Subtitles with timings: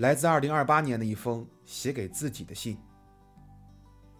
[0.00, 2.78] 来自2028年的一封写给自己的信。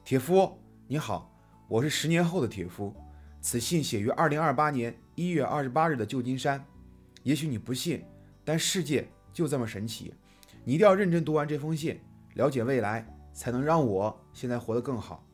[0.04, 1.34] 铁夫，你好，
[1.68, 2.94] 我是十年后的铁夫。
[3.40, 6.62] 此信写于2028年1月28日的旧金山。
[7.22, 8.04] 也许你不信，
[8.44, 10.12] 但世界就这么神奇。
[10.64, 11.98] 你一定要认真读完这封信，
[12.34, 15.24] 了解未来，才能让我现在活得更好。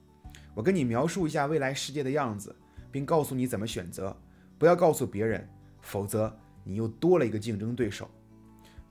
[0.55, 2.55] 我跟你描述一下未来世界的样子，
[2.93, 4.17] 并告诉你怎么选择，
[4.59, 5.49] 不要告诉别人，
[5.81, 8.09] 否则你又多了一个竞争对手。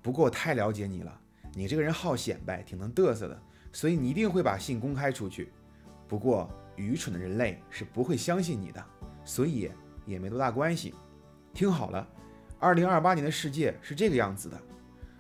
[0.02, 1.22] 不过我太了解你了。
[1.58, 3.42] 你这个人好显摆，挺能嘚瑟的，
[3.72, 5.54] 所以你一定会把信公开出去。
[6.06, 8.86] 不过，愚蠢的人类是不会相信你的，
[9.24, 9.72] 所以
[10.06, 10.94] 也没多大关系。
[11.54, 12.06] 听好了，
[12.60, 14.62] 二零二八年的世界是这个样子的：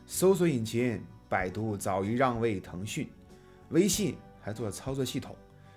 [0.05, 3.09] 搜索引擎百度早已让位腾讯，
[3.69, 5.33] 微信还做了操作系统，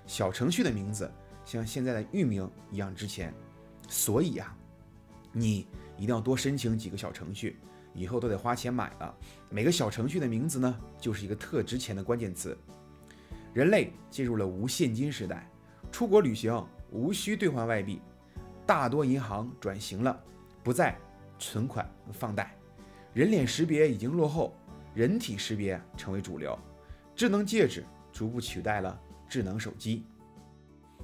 [0.06, 1.08] 小程序的名字
[1.44, 3.32] 像现在的域名一样值钱。
[3.88, 4.52] 所以呀，
[5.32, 7.56] 你一定要多申请几个小程序。
[7.98, 9.14] 以后都得花钱买了。
[9.50, 12.56] 每个小程序的名字呢，就是一个特值钱的关键词。
[13.52, 15.50] 人类进入了无现金时代，
[15.90, 18.00] 出国旅行无需兑换外币，
[18.64, 20.22] 大多银行转型了，
[20.62, 20.96] 不再
[21.38, 22.54] 存款放贷。
[23.14, 24.54] 人脸识别已经落后，
[24.94, 26.56] 人体识别成为主流。
[27.16, 28.96] 智能戒指逐步取代了
[29.28, 30.04] 智能手机。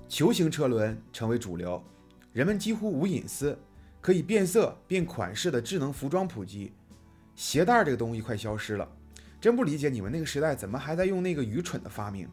[0.06, 1.82] 球形车轮成为主流，
[2.32, 3.58] 人们几乎无隐私，
[4.00, 6.72] 可以变色变款式的智能服装普及。
[7.34, 8.88] 鞋带这个东西快消失了，
[9.40, 12.28] 真不理解你们那个时代怎么还在用那个愚蠢的发明。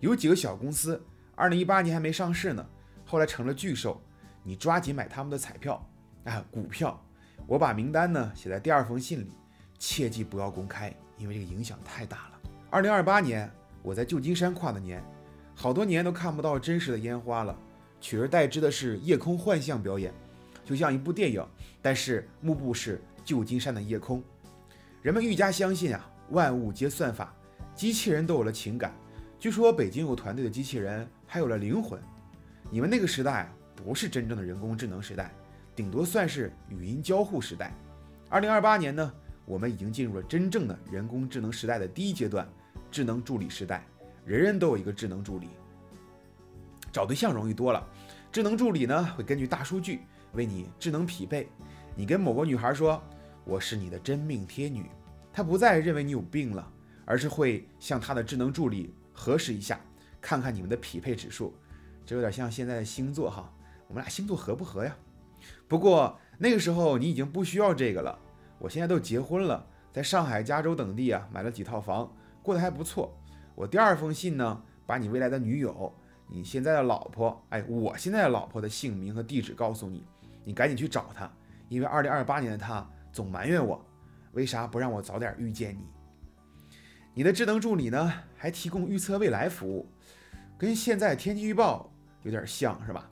[0.00, 1.02] 有几个小公司，
[1.34, 2.66] 二零一八年还没上市呢，
[3.04, 4.00] 后来成了巨兽，
[4.42, 5.84] 你抓紧买他们的彩票
[6.24, 7.02] 啊股票。
[7.46, 9.32] 我把名单呢写在第二封信里，
[9.78, 12.50] 切记不要公开，因为这个影响太大了。
[12.70, 13.50] 二零二八年
[13.82, 15.04] 我在旧金山跨的年，
[15.54, 17.56] 好多年都看不到真实的烟花了，
[18.00, 20.12] 取而代之的是夜空幻象表演，
[20.64, 21.46] 就像一部电影，
[21.80, 24.22] 但是幕布是旧金山的夜空。
[25.02, 27.32] 人们愈加相信啊，万物皆算法，
[27.76, 28.92] 机器人都有了情感。
[29.38, 32.00] 据说北京有团队的机器人还有了灵魂。
[32.70, 35.32] 你们那个时代啊，不是真正的人工智能时代，
[35.76, 37.72] 顶多算是语音交互时代。
[38.28, 39.12] 二零二八年呢，
[39.44, 42.48] 我们已经进入了真正的人工智能时代的第一阶段——
[42.90, 43.86] 智能助理时代。
[44.24, 45.46] 人人都有一个智能助理，
[46.90, 47.86] 找对象容易多了。
[48.32, 50.00] 智能助理呢，会根据大数据
[50.32, 51.48] 为你智能匹配。
[51.94, 53.00] 你跟某个女孩说。
[53.46, 54.90] 我是你的真命天女，
[55.32, 56.68] 他不再认为你有病了，
[57.04, 59.78] 而是会向他的智能助理核实一下，
[60.20, 61.54] 看看你们的匹配指数。
[62.04, 63.48] 这有点像现在的星座哈，
[63.86, 64.96] 我们俩星座合不合呀？
[65.68, 68.18] 不过那个时候你已经不需要这个了。
[68.58, 73.16] 我现在都结婚了，在上海、加州等地啊买了几套房，过得还不错。
[73.54, 75.94] 我第二封信呢，把你未来的女友、
[76.26, 80.04] 你现在的老婆，哎，我现在的老婆的姓名和地址告诉你，
[80.42, 81.30] 你赶紧去找她，
[81.68, 82.84] 因为二零二八年的她。
[83.16, 83.82] 总埋怨我，
[84.32, 85.86] 为啥不让我早点遇见你？
[87.14, 88.12] 你的智能助理呢？
[88.36, 89.86] 还提供预测未来服务，
[90.58, 91.90] 跟现在天气预报
[92.24, 93.10] 有点像是吧？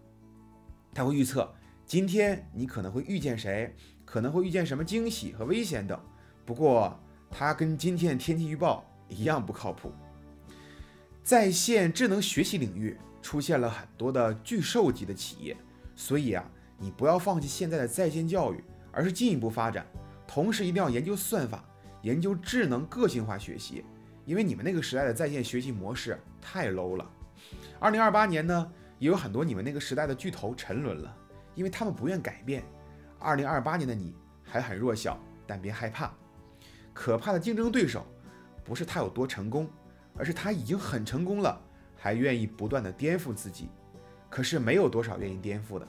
[0.93, 1.50] 他会预测
[1.87, 5.98] 今天你可能会遇见谁，可能会遇见什么惊喜和危险等。
[6.44, 7.00] 不过，
[7.31, 9.91] 它跟今天天气预报一样不靠谱。
[11.22, 15.56] 在线智能学习领域出现了很多的巨兽级的企业，
[15.97, 16.44] 所以啊，
[16.76, 18.62] 你不要放弃现在的在线教育。
[18.94, 19.84] 而是进一步发展，
[20.27, 21.65] 同时一定要研究算法，
[22.03, 23.84] 研究智能个性化学习，
[24.25, 27.10] 因为你们那个时代的在线学习模式太 low 了。
[27.81, 31.16] 二零二八年呢，也有很多你们那个时代的巨头沉沦了，
[31.55, 32.62] 因为他们不愿改变。
[33.19, 36.12] 二零二八年的你还很弱小，但别害怕，
[36.93, 38.06] 可怕的竞争对手
[38.62, 39.69] 不是他有多成功，
[40.15, 41.61] 而是他已经很成功了，
[41.97, 43.69] 还愿意不断的颠覆自己。
[44.31, 45.88] 可是没有多少愿意颠覆的，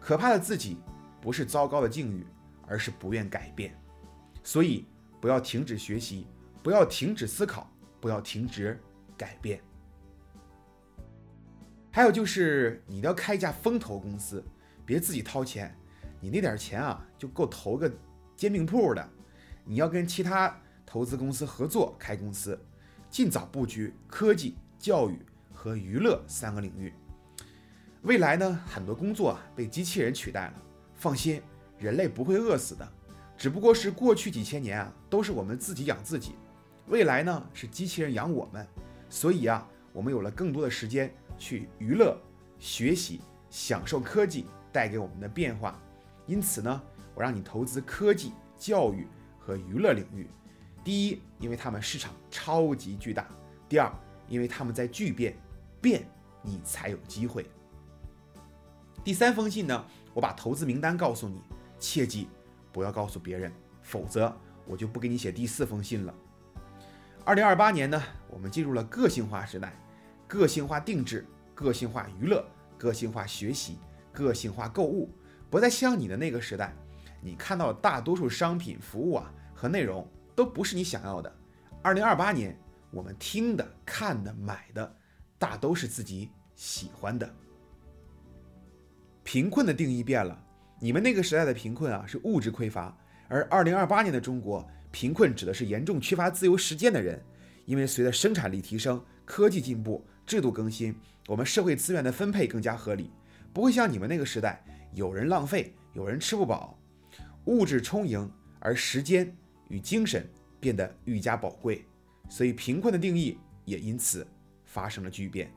[0.00, 0.78] 可怕的自己。
[1.20, 2.26] 不是糟糕的境遇，
[2.66, 3.74] 而是不愿改变。
[4.42, 4.86] 所以，
[5.20, 6.26] 不要停止学习，
[6.62, 7.70] 不要停止思考，
[8.00, 8.80] 不要停止
[9.16, 9.60] 改变。
[11.90, 14.44] 还有就是，你要开一家风投公司，
[14.86, 15.74] 别自己掏钱。
[16.20, 17.90] 你那点钱啊，就够投个
[18.36, 19.08] 煎饼铺的。
[19.64, 20.56] 你要跟其他
[20.86, 22.58] 投资公司合作开公司，
[23.10, 25.18] 尽早布局科技、教育
[25.52, 26.92] 和娱乐三个领域。
[28.02, 30.62] 未来呢，很多工作啊被机器人取代了。
[30.98, 31.40] 放心，
[31.78, 32.86] 人类不会饿死的，
[33.36, 36.32] 只不过是过去几千年啊，都是我们自己养自己，
[36.88, 38.66] 未来呢是机器人养我们，
[39.08, 42.20] 所以啊，我们有了更多的时间去娱乐、
[42.58, 45.80] 学习、享受科技带给我们的变化。
[46.26, 46.82] 因此呢，
[47.14, 49.06] 我让你投资科技、教育
[49.38, 50.28] 和娱乐领域。
[50.82, 53.22] 第一，因为他们市场超级巨大；
[53.68, 53.88] 第二，
[54.26, 55.36] 因为他们在巨变，
[55.80, 56.04] 变
[56.42, 57.46] 你才有机会。
[59.04, 59.86] 第三封信呢？
[60.18, 61.40] 我把投资名单告诉你，
[61.78, 62.28] 切记
[62.72, 64.36] 不要告诉别人，否则
[64.66, 66.12] 我就不给你写第四封信了。
[67.24, 69.80] 二零二八年呢，我们进入了个性化时代，
[70.26, 71.24] 个性化定制、
[71.54, 72.44] 个性化娱乐、
[72.76, 73.78] 个性化学习、
[74.12, 75.08] 个性化购物，
[75.48, 76.74] 不再像你的那个时代，
[77.22, 80.04] 你看到大多数商品、服务啊和内容
[80.34, 81.32] 都不是你想要的。
[81.80, 82.58] 二零二八年，
[82.90, 84.96] 我们听的、看的、买的，
[85.38, 87.32] 大都是自己喜欢的。
[89.30, 90.42] 贫困的定义变了，
[90.80, 92.96] 你们那个时代的贫困啊是物质匮乏，
[93.28, 97.22] 而二零二八年的中国，贫困指的是严重缺乏自由时间的人。
[97.66, 100.96] 因为随着生产力提升、科技进步、制度更新，
[101.26, 103.10] 我们社会资源的分配更加合理，
[103.52, 104.64] 不会像你们那个时代
[104.94, 106.78] 有人浪费、有人吃不饱，
[107.44, 109.36] 物质充盈，而时间
[109.68, 110.26] 与精神
[110.58, 111.84] 变得愈加宝贵，
[112.30, 113.36] 所以贫困的定义
[113.66, 114.26] 也因此
[114.64, 115.52] 发生了巨变。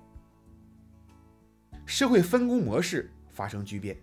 [1.86, 3.10] 社会分工模式。
[3.32, 3.98] 发生巨变，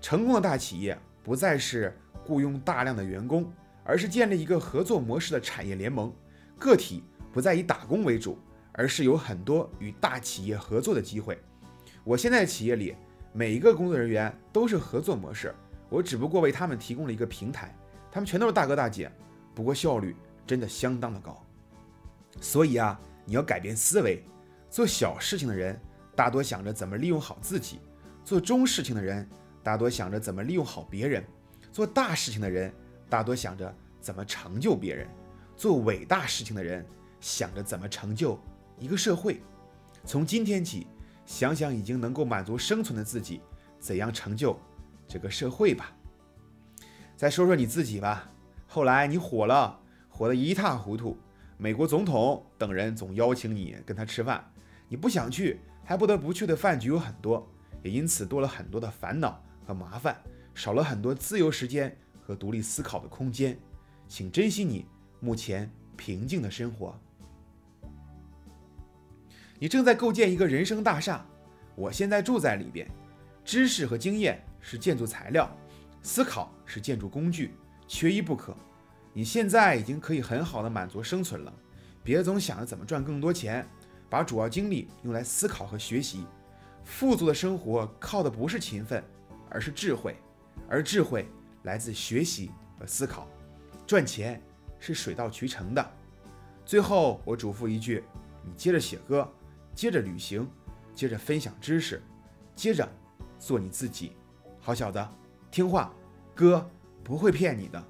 [0.00, 3.50] 成功的大企业不再是雇佣大量的员工，
[3.82, 6.12] 而是建立一个合作模式的产业联盟。
[6.58, 8.38] 个体不再以打工为主，
[8.72, 11.38] 而是有很多与大企业合作的机会。
[12.04, 12.94] 我现在企业里
[13.32, 15.54] 每一个工作人员都是合作模式，
[15.88, 17.74] 我只不过为他们提供了一个平台，
[18.10, 19.10] 他们全都是大哥大姐，
[19.54, 20.16] 不过效率
[20.46, 21.44] 真的相当的高。
[22.40, 24.24] 所以啊，你要改变思维，
[24.70, 25.78] 做小事情的人
[26.16, 27.78] 大多想着怎么利用好自己。
[28.28, 29.26] 做中事情的人，
[29.62, 31.22] 大多想着怎么利用好别人；
[31.72, 32.70] 做大事情的人，
[33.08, 35.06] 大多想着怎么成就别人；
[35.56, 36.84] 做伟大事情的人，
[37.22, 38.38] 想着怎么成就
[38.78, 39.40] 一个社会。
[40.04, 40.86] 从今天起，
[41.24, 43.40] 想想已经能够满足生存的自己，
[43.80, 44.54] 怎样成就
[45.06, 45.90] 这个社会吧。
[47.16, 48.30] 再说说你自己吧。
[48.66, 51.16] 后来你火了，火得一塌糊涂，
[51.56, 54.52] 美国总统等人总邀请你跟他吃饭，
[54.86, 57.48] 你不想去，还不得不去的饭局有很多。
[57.82, 60.20] 也因此多了很多的烦恼和麻烦，
[60.54, 63.58] 少了很多自由时间和独立思考的空间。
[64.06, 64.86] 请珍惜你
[65.20, 66.98] 目前平静的生活。
[69.58, 71.26] 你正在构建一个人生大厦，
[71.74, 72.88] 我现在住在里边。
[73.44, 75.50] 知识和经验是建筑材料，
[76.02, 77.54] 思考是建筑工具，
[77.86, 78.56] 缺一不可。
[79.12, 81.52] 你现在已经可以很好的满足生存了，
[82.02, 83.66] 别总想着怎么赚更多钱，
[84.08, 86.24] 把主要精力用来思考和学习。
[86.88, 89.04] 富足的生活靠的不是勤奋，
[89.50, 90.16] 而是智慧，
[90.68, 91.28] 而智慧
[91.62, 93.28] 来自学习和思考。
[93.86, 94.42] 赚钱
[94.80, 95.92] 是水到渠成的。
[96.64, 98.02] 最后，我嘱咐一句：
[98.42, 99.30] 你接着写歌，
[99.74, 100.48] 接着旅行，
[100.94, 102.02] 接着分享知识，
[102.56, 102.88] 接着
[103.38, 104.12] 做你自己。
[104.58, 105.06] 好小子，
[105.50, 105.92] 听话，
[106.34, 106.68] 哥
[107.04, 107.80] 不会骗你的。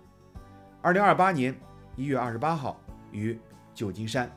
[0.83, 1.59] 二零二八年
[1.97, 2.79] 一月二十八号
[3.12, 3.39] 于
[3.73, 4.31] 旧金山。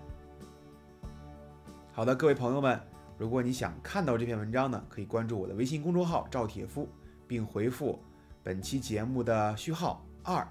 [1.91, 2.90] 好的，各位朋友们。
[3.21, 6.89] 如果你想看到这篇文章呢，可以关注我的微信公众号赵铁夫，
[7.27, 7.99] 并回复
[8.41, 10.43] 本期节目的序号二，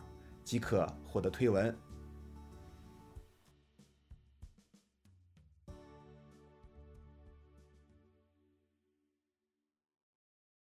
[0.45, 1.77] 即可获得推文。